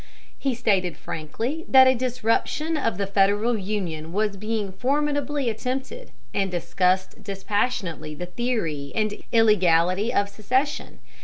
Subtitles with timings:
[0.39, 6.49] He stated frankly that a disruption of the Federal Union was being formidably attempted, and
[6.49, 10.97] discussed dispassionately the theory and illegality of secession.